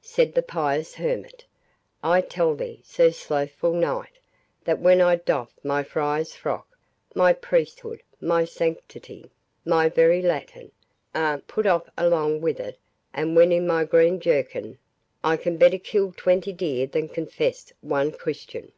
[0.00, 1.44] said the pious hermit;
[2.04, 4.20] "I tell thee, Sir Slothful Knight,
[4.62, 6.68] that when I doff my friar's frock,
[7.16, 9.28] my priesthood, my sanctity,
[9.64, 10.70] my very Latin,
[11.16, 12.78] are put off along with it;
[13.12, 14.78] and when in my green jerkin,
[15.24, 18.70] I can better kill twenty deer than confess one Christian."